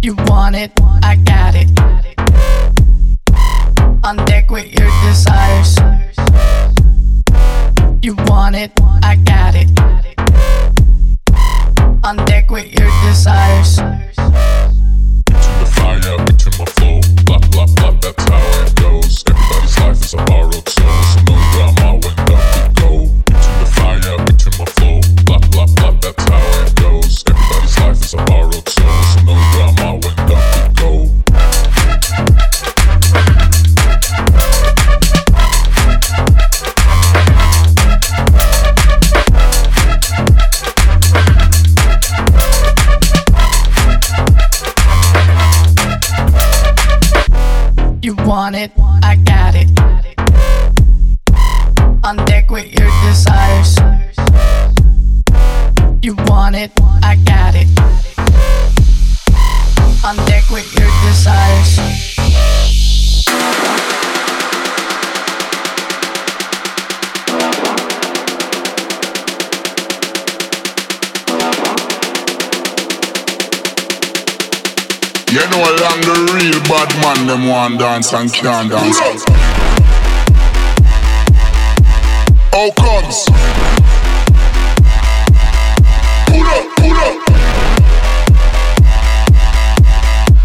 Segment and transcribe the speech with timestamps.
[0.00, 0.70] You want it,
[1.02, 1.68] I got it.
[4.04, 5.76] On deck with your desires.
[8.00, 8.70] You want it,
[9.02, 9.68] I got it.
[12.04, 13.80] On deck with your desires.
[48.00, 48.70] You want it,
[49.02, 49.68] I got it.
[52.04, 53.76] On deck with your desires.
[56.00, 56.70] You want it,
[57.02, 57.68] I got it.
[60.04, 60.77] On deck with
[75.30, 78.98] You know along the real bad man them want dance and can't dance.
[82.50, 83.26] How comes?
[86.28, 87.16] Pull up, pull up.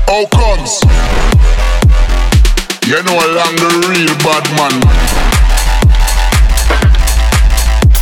[0.05, 0.81] How comes?
[2.85, 4.75] You know along the real bad man.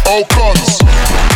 [0.04, 1.31] How comes?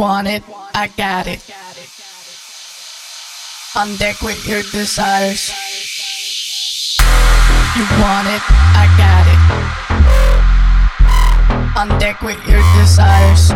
[0.00, 0.42] Want it,
[0.74, 1.44] I got it.
[3.76, 5.52] On deck with your desires.
[7.76, 8.40] You want it,
[8.80, 9.40] I got it.
[11.78, 13.49] On deck with your desires.